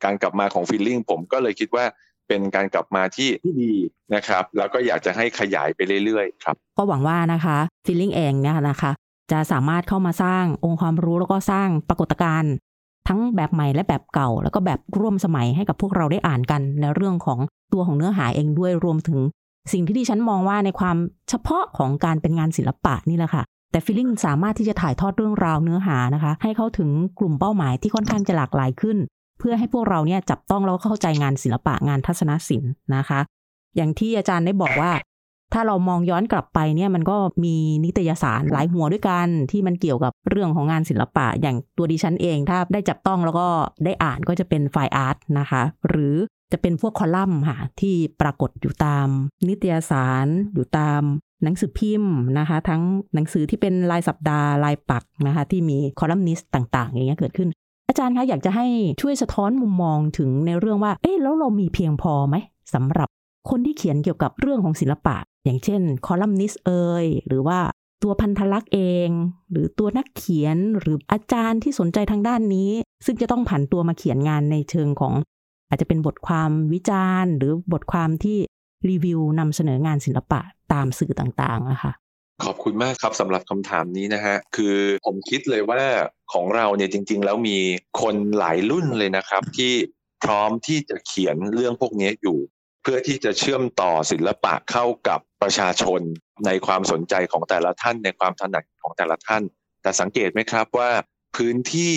[0.05, 1.85] การกลับมาของฟีลลิ่งผมก็เลยคิดว่า
[2.29, 3.75] เป็นการกลับมาที่ที่ดี
[4.15, 8.91] นะครับ แล้วก็อยากจะให้ขยายไปเรื่อยๆ ครับ ก็หวังว่านะคะฟีลลิ่งเองเนี่ยนะคะ
[9.33, 12.53] จะสามารถเข้ามาสร้างองค์ความรู้แล้วก็สร้างปรากฏการณ์
[13.09, 17.39] ทั้งแบบใหม่และแบบเก่า แล้วก็แบบร่วมสมัยให้กับพวกเราได้อ่านกันในเรื่องของ
[17.73, 19.19] ตัวของเนื้อหาเองด้วยรวมถึง
[19.73, 20.97] สิ่งที่ดิฉันมองว่าในความ
[21.29, 28.99] เฉพาะของการเป็นงานศิลปะนี่แหละค่ะ แต่ฟีลลิ่งสามารถที่จะถ่ายทอดเรื่องราวเนื้อหานะคะ ให้เข้าถึงกลุ่มเป้าหมายที่ค่อนข้างจะหลากหลายขึ้น
[29.39, 33.21] เพื่อให้พวกเราเนี่ยจับต้องแล้วก็เข้าใจงานศิลปะงานทัศนศิลป์นะคะ
[33.77, 34.91] อย่างที่อาจารย์ได้บอกว่า
[35.55, 43.47] ถ้าเรามองย้อนกลับไปเนี่ยมันก็มีนิตยสารหลายหัวด้วยกัน ที่มันเกี่ยวกับเรื่องของงานศิลปะ อย่างตัวดิฉันเองถ้าได้จับต้องแล้วก็
[43.85, 46.17] ได้อ่านก็จะเป็นไฟล์อาร์ตนะคะ หรือ
[46.53, 49.09] จะเป็นพวกคอลัมน์ค่ะที่ปรากฏอยู่ตาม
[49.49, 51.03] นิตยสารอยู่ตาม
[51.43, 52.83] หนังสือพิมพ์นะคะ ทั้ง
[53.15, 57.49] หนังสือที่เป็นรายสัปดาห์รายปักนะคะ ที่มีคอลัมนิสต์ต่างๆ อย่างเงี้ยเกิดขึ้น
[57.89, 58.67] อาจารย์คะอยากจะให้
[59.03, 62.37] ช่วยสะท้อนมุมมองถึงในเรื่องว่า เอ๊ะแล้วเรามีเพียงพอไหม
[62.75, 63.09] สำหรับ
[63.51, 66.71] คนที่เขียนเกี่ยวกับเรื่องของศิลปะอย่างเช่นคอลัมนิสต์เอ
[67.03, 67.59] ยหรือว่า
[68.03, 69.09] ตัวพันธลักษณ์เอง
[69.51, 72.71] หรือตัวนักเขียนหรืออาจารย์ที่สนใจทางด้านนี้
[73.07, 75.15] ซึ่งจะต้องผันตัวมาเขียนงานในเชิงของ
[75.69, 78.39] อาจจะเป็นบทความวิจารณ์ หรือบทความที่
[78.89, 80.41] รีวิวนำเสนองานศิลปะ
[80.73, 81.93] ตามสื่อต่างๆอะค่ะ
[82.45, 85.83] ขอบคุณมากครับสำหรับคำถามนี้นะฮะ คือผมคิดเลยว่า
[86.33, 87.59] ของเราเนี่ยจริง ๆ แล้วมี
[88.01, 89.73] คนหลายรุ่นเลยนะครับ ที่
[90.23, 92.39] พร้อมที่จะเขียนเรื่องพวกนี้อยู่
[92.83, 96.01] เพื่อที่จะเชื่อมต่อศิลปะเข้ากับประชาชน
[96.47, 99.43] ในความสนใจของแต่ละท่านในความถนัดของแต่ละท่าน
[99.83, 100.91] แต่สังเกตไหมครับว่า
[101.37, 101.95] พื้นที่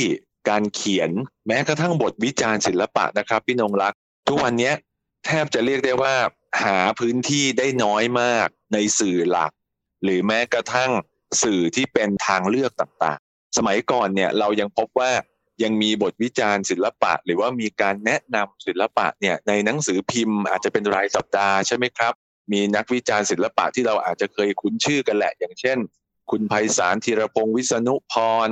[0.50, 1.10] การเขียน
[1.48, 3.94] แม้กระทั่งบทวิจารณ์ศิลปะนะครับพี่นงรัก
[4.28, 4.72] ทุกวันนี้
[5.26, 6.16] แทบจะเรียกได้ว่า
[6.64, 9.52] หาพื้นที่ได้น้อยมากในสื่อหลัก
[10.04, 10.92] หรือแม้กระทั่ง
[11.44, 15.12] สื่อที่เป็นทางเลือกต่างๆ สมัยก่อนเนี่ยเรายังพบว่า
[15.64, 22.14] ยังมีบทวิจารณ์ศิลปะ หรือว่ามีการแนะนำศิลปะเนี่ยในหนังสือพิมพ์อาจจะเป็นรายสัปดาห์ใช่ไหมครับ
[22.52, 25.78] มีนักวิจารณ์ศิลปะที่เราอาจจะเคยคุ้นชื่อกันแหละ อย่างเช่น
[26.32, 28.14] คุณไพศาลธีรพงศ์วิษณุพ
[28.48, 28.50] ร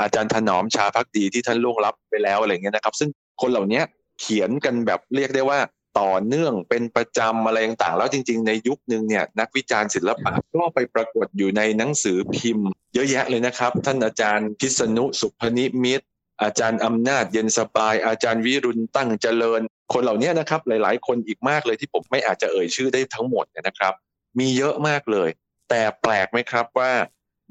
[0.00, 3.82] อาจารย์ถนอมชาพักดีที่ท่านล่วงลับไปแล้วอะไรเงี้ยนะครับ ซึ่งคนเหล่านี้
[4.20, 5.58] เขียนกันแบบเรียกได้ว่า
[6.00, 16.06] ต่อเนื่องเป็นประจำอะไรต่างๆแล้วจริง ๆ ในยุคนึงเนี่ยนักวิจารณ์ศิลปะก็ไปปรากฏอยู่ในหนังสือพิมพ์ เยอะแยะเลยนะครับ ท่านอาจารย์พิษณุสุพนิมิตร
[16.42, 19.60] อาจารย์อำนาจเย็นสบาย อาจารย์วิรุณตั้งเจริญ
[19.92, 23.94] คนเหล่านี้นะครับ หลาย ๆ คนอีกมากเลยที่ผมไม่อาจจะเอ่ยชื่อได้ทั้งหมดนะครับ
[24.38, 25.28] มีเยอะมากเลย
[25.70, 26.92] แต่แปลกไหมครับว่า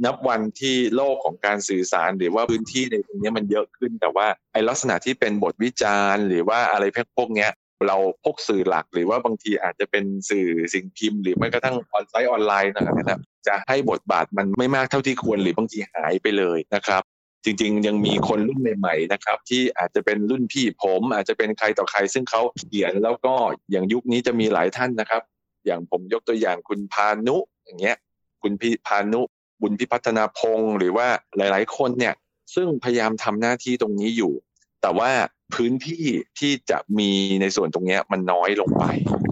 [0.05, 6.85] นับวันที่โลกของการสื่อสารหรือว่าพื้นที่ในตรงนี้มันเยอะขึ้น แต่ว่าไอ้ลักษณะที่เป็นบทวิจารณ์ หรือว่าอะไร
[7.17, 7.51] พวกเนี้ย
[7.87, 17.03] เราพกสื่อหลักหรือว่าบางทีอาจจะเป็นสื่อสิ่งพิมพ์ หรือแม้กระทั่งออนไซต์ออนไลน์นะครับจะให้บทบาทมันไม่มากเท่าที่ควรหรือบางทีหายไปเลยนะครับ
[17.43, 23.33] จริง ๆ ยังมีคนรุ่นใหม่ๆนะครับ ที่อาจจะเป็นรุ่นพี่ผม อาจจะเป็นใครต่อใคร ซึ่งเขาเขียนแล้วก็
[23.71, 25.21] อย่างยุคนี้จะมีหลายท่านนะครับ
[25.65, 27.97] อย่างผมยกตัวอย่างคุณพานุอย่างเงี้ย
[28.41, 29.21] คุณพี่พานุ
[29.61, 32.13] บุญพิพัฒนาพงศ์หรือว่าหลาย ๆ คนเนี่ย
[32.55, 34.33] ซึ่งพยายามทำหน้าที่ตรงนี้อยู่
[34.81, 35.11] แต่ว่า
[35.53, 36.05] พื้นที่
[36.39, 38.83] ที่จะมีในส่วนตรงนี้มันน้อยลงไป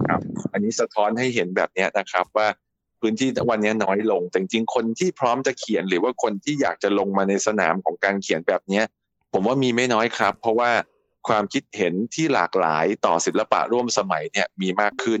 [0.08, 0.20] ครับ
[0.52, 2.48] อันนี้สะท้อนให้เห็นแบบนี้นะครับว่า
[3.00, 8.82] พื้นที่วันนี้น้อยลง แต่จริงๆคนที่พร้อมจะเขียนหรือว่าคนที่อยากจะลงมาในสนามของการเขียนแบบนี้
[9.32, 10.70] ผมว่ามีไม่น้อยครับ เพราะว่า
[11.28, 15.20] ความคิดเห็นที่หลากหลายต่อศิลปะร่วมสมัยเนี่ยมีมากขึ้น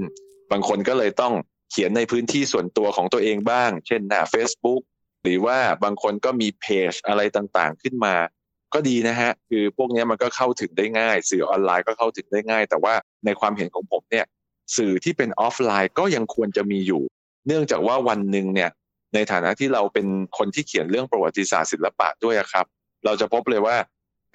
[0.50, 1.34] บางคนก็เลยต้อง
[1.70, 4.82] เขียนในพื้นที่ส่วนตัวของตัวเองบ้าง เช่นหน้า Facebook
[5.24, 8.14] หรือว่าบางคนก็มีเพจอะไรต่างๆ ขึ้นมา
[8.74, 14.26] ก็ดีนะฮะ คือพวกนี้มันก็เข้าถึงได้ง่าย สื่อออนไลน์ก็เข้าถึงได้ง่าย แต่ว่าในความเห็นของผมเนี่ย
[14.76, 17.02] สื่อที่เป็นออฟไลน์ก็ยังควรจะมีอยู่
[17.46, 18.70] เนื่องจากว่าวันหนึ่งเนี่ย
[19.14, 20.06] ในฐานะที่เราเป็น
[20.38, 22.66] คนที่เขียนเรื่องประวัติศาสตร์ศิลปะด้วยครับ
[23.04, 23.76] เราจะพบเลยว่า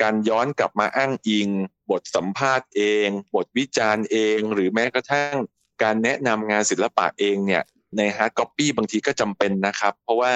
[0.02, 1.50] การย้อนกลับมาอ้างอิง
[1.90, 5.36] บทสัมภาษณ์เอง บทวิจารณ์เอง หรือแม้กระทั่ง
[5.84, 7.64] การแนะนำงานศิลปะเองเนี่ย
[7.98, 10.34] ใน hard copy บางทีก็จำเป็นนะครับ เพราะว่า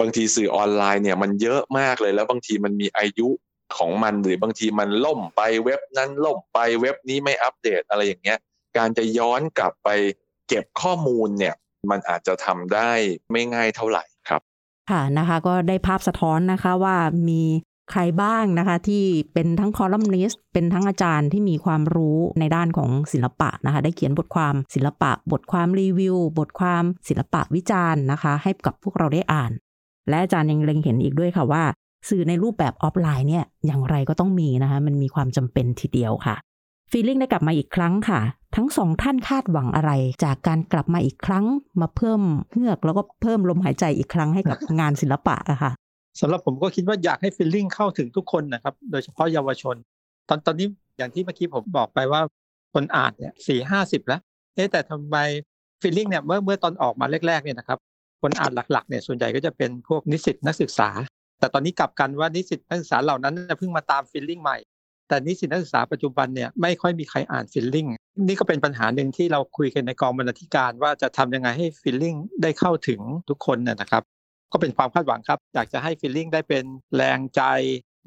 [0.00, 3.28] บางทีสื่อออนไลน์เนี่ยมันเยอะมากเลยแล้วบางทีมันมีอายุ
[3.76, 8.38] ของมันหรือบางทีมันล่มไปเว็บนั้นล่มไปเว็บนี้ไม่อัปเดตอะไรอย่างเงี้ย
[8.76, 9.88] การจะย้อนกลับไป
[10.48, 11.54] เก็บข้อมูลเนี่ย
[11.90, 12.90] มันอาจจะทำได้
[13.32, 14.42] ไม่ง่ายเท่าไหร่ครับ
[14.90, 16.96] ค่ะนะคะก็ได้ภาพสะท้อนนะคะว่า
[17.28, 17.42] มี
[17.90, 29.52] ใครบ้างนะคะที่เป็นทั้งคอลัมนิสต์เป็นทั้งอาจารย์ที่มีความรู้ในด้านของศิลปะนะคะ ได้เขียนบทความศิลปะ บทความรีวิว บทความศิลปะวิจารณ์นะคะ ให้กับพวกเราได้อ่าน
[30.08, 31.64] และอาจารย์ยังเล็งเห็นอีกด้วยค่ะว่า
[32.08, 36.36] สื่อในรูปแบบออฟไลน์เนี่ยอย่างไรก็ต้องมีนะคะ มันมีความจำเป็นทีเดียวค่ะ
[36.90, 38.20] ฟีลลิ่งได้กลับมาอีกครั้งค่ะ
[38.56, 39.92] ทั้งสองท่านคาดหวังอะไร
[40.24, 41.44] จากการกลับมาอีกครั้ง
[41.80, 42.20] มาเพิ่ม
[42.52, 45.72] เฮือกแล้วก็เพิ่มลมหายใจอีกครั้งให้กับงานศิลปะอะค่ะ
[46.20, 49.76] สำหรับผมก็คิดว่าอยากให้ Feeling เข้าถึงทุกคนนะครับ โดยเฉพาะเยาวชน
[50.28, 50.66] ตอนตอนนี้
[50.98, 52.20] อย่างที่เมื่อกี้ผมบอกไปว่า
[52.74, 54.20] คนอ่านเนี่ยสี่ห้าสิบแล้ว
[54.54, 55.16] เอ๊แต่ทำไม
[55.82, 57.78] Feeling เนี่ยเมื่อเมื่อตอนออกมาแรกๆเนี่ยนะครับ
[58.22, 60.90] คนอ่านหลักๆเนี่ยส่วนใหญ่ก็จะเป็นพวกนิสิตนักศึกษา
[61.40, 64.56] แต่ตอนนี้กลับกันว่านิสิตนักศึกษาเหล่านั้นเพิ่งมาตาม Feeling ใหม่
[65.08, 67.86] แต่นิสิตนักศึกษาปัจจุบันเนี่ยไม่ค่อยมีใครอ่าน Feeling
[68.26, 74.02] นี่ก็เป็นปัญหาหนึ่งที่เราคุยกันในกองบรรณาธิการว่าจะทำยังไงให้ฟีลลิ่งได้เข้าถึงทุกคนนะครับ
[74.52, 76.64] ก็เป็นความคาดหวังครับ อยากจะให้ฟีลลิ่งได้เป็น
[76.96, 77.42] แรงใจ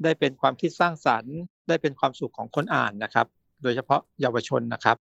[0.04, 1.36] ได้เป็นความคิดสร้างสรรค์
[1.68, 3.26] ได้เป็นความสุขของคนอ่านนะครับ
[3.62, 4.96] โดยเฉพาะเยาวชนนะครับ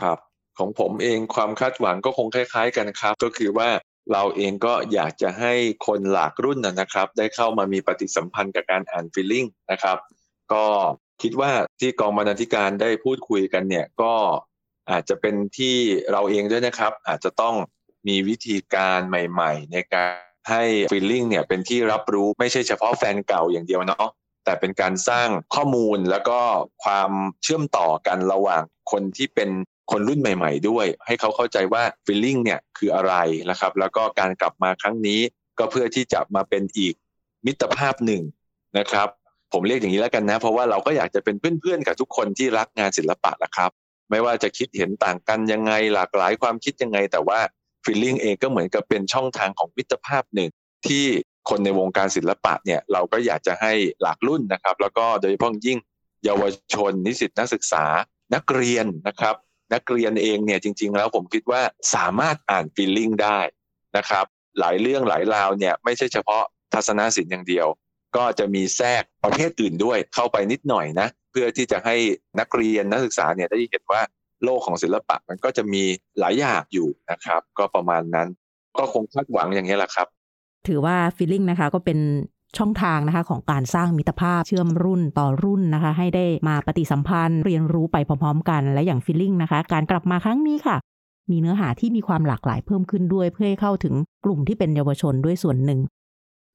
[0.00, 0.18] ครับ
[0.58, 3.68] ของผมเองความคาดหวังก็คงคล้าย ๆ กันครับ ก็คือว่า
[4.12, 5.52] เราเองก็อยากจะให้
[5.86, 9.98] คนหลากรุ่นนะครับ ได้เข้ามามีปฏิสัมพันธ์กับการอ่านฟีลลิ่งนะครับ
[10.52, 10.64] ก็
[11.22, 14.14] คิดว่าที่กองบรรณาธิการได้พูดคุยกันเนี่ยก็
[14.90, 15.76] อาจจะเป็นที่
[16.12, 17.54] เราเองด้วยนะครับ อาจจะต้อง
[18.08, 20.12] มีวิธีการใหม่ ๆ ในการ
[20.50, 24.08] ให้ฟีลลิ่งเนี่ยเป็นที่รับรู้ไม่ใช่เฉพาะแฟนเก่าอย่างเดียวเนาะ
[24.44, 26.40] แต่เป็นการสร้างข้อมูลแล้วก็
[26.84, 27.10] ความ
[27.42, 29.50] เชื่อมต่อกันระหว่างคนที่เป็น
[29.90, 33.14] คนรุ่นใหม่ ๆ ด้วย ให้เขาเข้าใจว่าฟีลลิ่งเนี่ยคืออะไร
[33.50, 35.20] นะครับ แล้วก็การกลับมาครั้งนี้
[35.58, 36.94] ก็เพื่อที่จะมาเป็นอีก
[37.46, 38.22] มิตรภาพหนึ่ง
[38.78, 39.08] นะครับ
[39.52, 43.70] ผมเรียกอย่างนี้แล้วกันนะ เพราะว่าเราก็อยากจะเป็นเพื่อนๆกับทุกคนที่รักงานศิลปะนะครับ
[44.10, 47.40] ไม่ว่าจะคิดเห็นต่างกันยังไงหลากหลายความคิดยังไง แต่ว่า
[47.84, 50.50] ฟีลลิ่งเองก็เหมือนกับเป็นช่องทางของมิตรภาพหนึ่ง
[50.86, 51.04] ที่
[51.48, 55.78] คนในวงการศิลปะเนี่ยเราก็อยากจะให้หลากรุ่นนะครับ แล้วก็โดยเฉพาะยิ่ง
[56.24, 56.42] เยาว
[56.74, 57.84] ชน นิสิตนักศึกษา
[58.34, 59.34] นักเรียนนะครับ
[59.74, 61.62] นักเรียนเองเนี่ยจริง ๆ แล้วผมคิดว่า
[61.94, 63.38] สามารถอ่านฟีลลิ่งได้
[63.96, 64.24] นะครับ
[64.60, 66.42] หลายเรื่องหลายราวเนี่ยไม่ใช่เฉพาะ
[66.74, 67.66] ทัศนศิลป์อย่างเดียว
[68.16, 71.96] ก็จะมีแทรกประเภทอื่นด้วยเข้าไปนิดหน่อยนะเพื่อที่จะให้
[72.40, 74.02] นักเรียนนักศึกษาเนี่ยได้เห็นว่า
[74.44, 75.82] โลกของศิลปะมันก็จะมี
[76.18, 78.28] หลายอย่างอยู่นะครับ ก็ประมาณนั้น
[78.78, 80.06] ก็คงคาดหวังอย่างนี้แหละครับ
[80.68, 81.98] ถือว่าฟีลลิ่งนะคะก็เป็น
[82.58, 90.76] ช่องทางนะคะของการสร้างมิตรภาพเชื่อมรุ่นต่อรุ่นนะคะ ให้ได้มาปฏิสัมพันธ์เรียนรู้ไปพร้อม ๆ กันและอย่างฟีลลิ่งนะคะ การกลับมาครั้งนี้ค่ะ
[91.30, 95.80] มีเนื้อหาที่มีความหลากหลายเพิ่มขึ้นด้วยเพื่อให้เข้าถึงกลุ่มที่เป็นเยาวชนด้วยส่วนหนึ่ง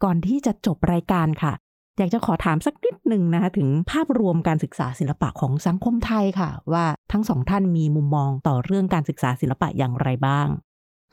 [0.04, 1.54] ก่อนที่จะจบรายการค่ะ
[1.98, 10.48] อยากจะขอถามสักนิดหนึ่งนะคะถึงภาพรวมการศึกษาศิลปะของสังคมไทยค่ะ ว่าทั้งสองท่านมีมุมมองต่อเรื่องการศึกษาศิลปะอย่างไรบ้าง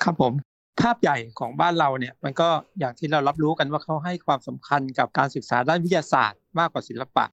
[0.02, 0.32] ครับผม
[0.80, 2.48] ภาพใหญ่ของบ้านเราเนี่ยมันก็
[2.78, 7.24] อย่างที่เรารับรู้กันว่าเขาให้ความสำคัญกับการศึกษาด้านวิทยาศาสตร์มากกว่าศิลปะ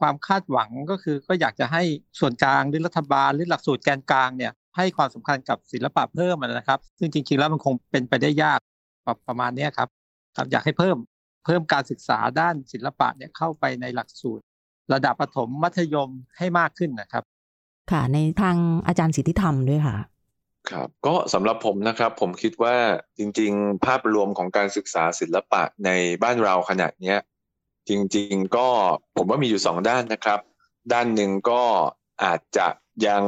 [0.00, 1.82] ความคาดหวังก็คือก็อยากจะให้
[2.20, 8.58] ส่วนกลางหรือรัฐบาลหรือหลักสูตรแกนกลางเนี่ยให้ความสำคัญกับศิลปะเพิ่มนะครับ ซึ่งจริง ๆ แล้วมันคงเป็นไปได้ยาก
[9.28, 9.88] ประมาณนี้ครับ
[10.36, 10.96] ครับอยากให้เพิ่ม
[11.44, 14.44] เพิ่มการศึกษาด้านศิลปะเนี่ยเข้าไปในหลักสูตร
[14.92, 17.24] ระดับประถมมัธยมให้มากขึ้นนะครับ
[17.90, 19.96] ค่ะในทางอาจารย์สิทธิธรรมด้วยค่ะ
[20.70, 22.76] ครับก็สำหรับผมนะครับผมคิดว่า
[23.18, 25.90] จริง ๆ ภาพรวมของการศึกษาศิลปะใน
[26.22, 27.14] บ้านเราขนาดนี้
[27.88, 28.68] จริง ๆ ก็
[29.16, 30.40] ผมว่ามีอยู่สองด้านนะครับ
[30.92, 31.62] ด้านหนึ่งก็
[32.24, 32.68] อาจจะ
[33.06, 33.22] ยัง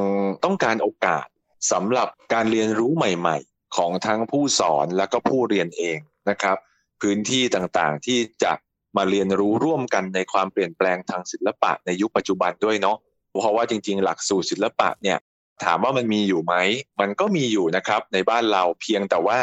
[0.45, 1.27] ต้องการโอกาส
[1.73, 5.99] สำหรับการเรียนรู้ใหม่ ๆ ของทั้งผู้สอนและก็ผู้เรียนเอง
[6.31, 6.57] นะครับ
[7.03, 8.53] พื้นที่ต่างๆ ที่จะ
[8.97, 12.97] มาเรียนรู้ร่วมกันในความเปลี่ยนแปลงทางศิลปะในยุคปัจจุบันด้วยเนาะ
[13.41, 15.19] เพราะว่าจริง ๆ หลักสูตรศิลปะเนี่ย
[15.65, 16.55] ถามว่ามันมีอยู่ไหม
[17.01, 19.39] มันก็มีอยู่นะครับในบ้านเราเพียงแต่ว่า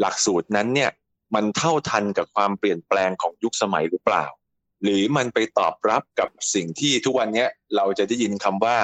[0.00, 0.90] หลักสูตรนั้นเนี่ย
[1.34, 4.24] มันเท่าทันกับความเปลี่ยนแปลงของยุคสมัยหรือเปล่า
[4.82, 8.76] หรือมันไปตอบรับกับสิ่งที่ทุกวันนี้เราจะได้ยินคำว่า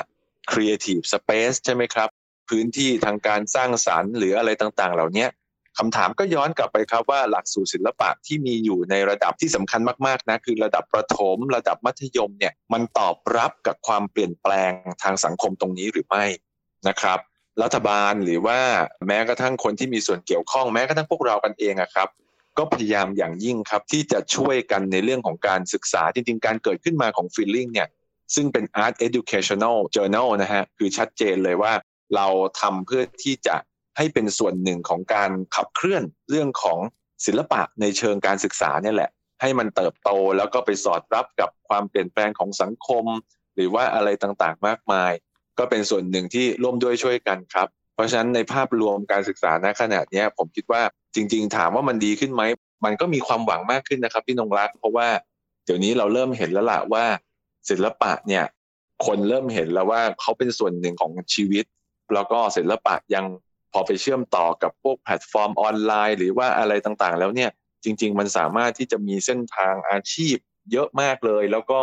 [0.51, 2.09] creative space ใช่ไหมครับ
[2.49, 5.27] พื้นที่ทางการสร้างสารรค์หรืออะไรต่างๆ เหล่านี้
[5.79, 16.25] คำถามก็ย้อนกลับไปครับว่าหลักสูตรศิลปะที่มีอยู่ในระดับที่สำคัญมากๆนะคือระดับประถม ระดับมัธยมเนี่ยมันตอบรับกับความเปลี่ยนแปลงทางสังคมตรงนี้หรือไม่
[16.89, 17.19] นะครับ
[17.63, 18.59] รัฐบาลหรือว่า
[19.07, 22.09] แม้กระทั่งคนที่มีส่วนเกี่ยวข้องแม้กระทั่งพวกเรากันเองอะครับ
[22.59, 27.89] ก็พยายามอย่างยิ่งครับที่จะช่วยกันในเรื่องของการศึกษาจริงๆ การเกิดขึ้นมาของ Feeling เนี่ย
[28.35, 31.73] ซึ่งเป็น Art Educational Journal นะฮะคือชัดเจนเลยว่า
[32.17, 32.27] เรา
[32.61, 33.57] ทำเพื่อที่จะ
[33.97, 36.79] ให้เป็นส่วนหนึ่งของการขับเคลื่อนเรื่องของ
[37.27, 43.05] ศิลปะในเชิงการศึกษาเนี่ยแหละ ให้มันเติบโตแล้วก็ไปสอดรับกับความเปลี่ยนแปลงของสังคม
[43.55, 45.13] หรือว่าอะไรต่างๆ มากมาย
[45.59, 50.83] ก็เป็นส่วนหนึ่งที่ร่วมด้วยช่วยกันครับ เพราะฉะนั้นในภาพรวมการศึกษาณขณะนี้ผมคิดว่า
[51.15, 52.43] จริง ๆ ถามว่ามันดีขึ้นไหม
[52.85, 55.09] มันก็มีความหวังมากขึ้นนะครับพี่นงรักเพราะว่า
[55.65, 57.05] เดี๋ยวนี้เราเริ่มเห็นแล้วล่ะว่า
[57.71, 58.45] ศิลปะเนี่ย
[59.07, 61.65] คนเริ่มเห็นแล้วว่าเขาเป็นส่วนหนึ่งของชีวิต
[62.15, 63.25] แล้วก็ศิลปะยัง
[63.73, 67.51] พอไปเชื่อมต่อกับพวกแพลตฟอร์มออนไลน์ หรือว่าอะไรต่างๆ แล้วเนี่ย
[67.85, 70.37] จริง ๆ มันสามารถที่จะมีเส้นทางอาชีพ
[70.73, 71.81] เยอะมากเลย แล้วก็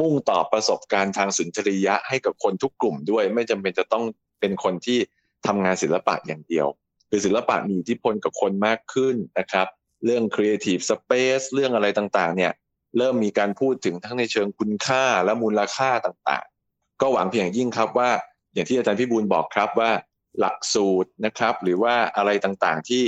[0.00, 4.04] มุ่งต่อประสบการณ์ทางสุนทรียะให้กับคนทุกกลุ่มด้วย ไม่จำเป็นจะต้อง
[4.40, 4.98] เป็นคนที่
[5.46, 6.66] ทำงานศิลปะอย่างเดียว
[7.10, 9.66] คือศิลปะมีอิทธิพลกับคนมากขึ้นนะครับ
[10.04, 12.52] เรื่อง Creative Space เรื่องอะไรต่างๆ เนี่ย
[12.96, 18.10] เริ่มมีการพูดถึงทั้งในเชิงคุณค่าและมูลค่าต่างๆ ก็หวังเพียงยิ่งครับว่า
[18.52, 19.90] อย่างที่อาจารย์พิบูลบอกครับว่า
[20.38, 23.02] หลักสูตรนะครับ หรือว่าอะไรต่างๆที่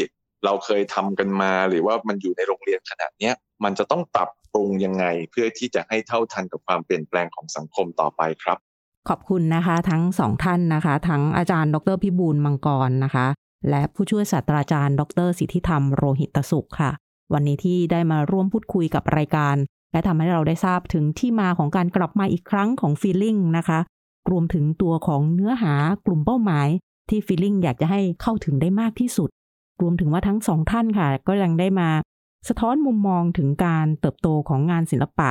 [0.44, 3.30] เราเคยทำกันมา หรือว่ามันอยู่ในโรงเรียนขนาดนี้
[3.64, 8.58] มันจะต้องปรับปรุงยังไง เพื่อที่จะให้เท่าทันกับความเปลี่ยนแปลงของสังคมต่อไปครับ
[9.08, 13.26] ขอบคุณนะคะ ทั้งสองท่านนะคะ ทั้งอาจารย์ดรพิบูลมังกรนะคะ
[13.70, 16.90] และผู้ช่วยศาสตราจารย์ ดรสิทธิธรรมโรหิตสุขค่ะ
[17.32, 19.56] วันนี้ที่ได้มาร่วมพูดคุยกับรายการ
[19.92, 23.78] และทำให้เราได้ทราบถึงที่มาของการกลับมาอีกครั้งของ Feeling นะคะ
[24.30, 25.74] รวมถึงตัวของเนื้อหา
[26.06, 26.68] กลุ่มเป้าหมาย
[27.10, 29.30] ที่ฟีลลิ่งอยากจะให้เข้าถึงได้มากที่สุด
[29.82, 31.88] รวมถึงว่าทั้งสองท่านค่ะ ก็ยังได้มา
[32.48, 35.30] สะท้อนมุมมองถึงการเติบโตของงานศิลปะ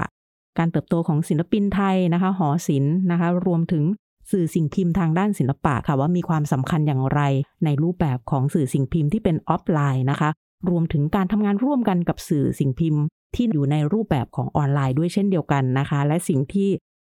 [0.58, 3.84] การเติบโตของศิลปินไทยนะคะ หอศิลป์นะคะ รวมถึง
[4.32, 7.22] สื่อสิ่งพิมพ์ทางด้านศิลปะค่ะว่ามีความสำคัญอย่างไร
[7.66, 10.30] ในรูปแบบของสื่อสิ่งพิมพ์ที่เป็นออฟไลน์นะคะ
[10.70, 13.02] รวมถึงการทำงานร่วมกันกับสื่อสิ่งพิมพ์
[13.36, 16.70] ที่อยู่ในรูปแบบของออนไลน์ด้วยเช่นเดียวกันนะคะ และสิ่งที่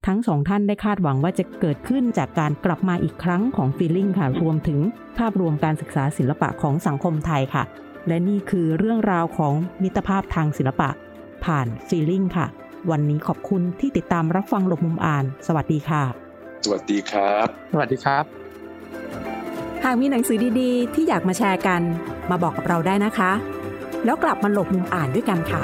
[0.09, 4.79] ทั้งสองท่านได้คาดหวังว่าจะเกิดขึ้นจากการกลับมาอีกครั้งของ Feeling ค่ะ รวมถึง
[5.17, 7.63] ภาพรวมการศึกษาศิลปะของสังคมไทยค่ะ
[8.07, 10.89] และนี่คือเรื่องราวของมิตรภาพทางศิลปะ
[11.45, 12.45] ผ่าน Feeling ค่ะ
[12.91, 16.03] วันนี้ขอบคุณที่ติดตามรับฟังหลบมุมอ่าน สวัสดีค่ะ
[16.63, 18.23] สวัสดีครับ สวัสดีครับ
[19.83, 21.81] หากมีหนังสือดีๆ ที่อยากมาแชร์กัน
[22.29, 23.31] มาบอกกับเราได้นะคะ
[24.05, 25.63] แล้วกลับมาหลบมุมอ่านด้วยกันค่ะ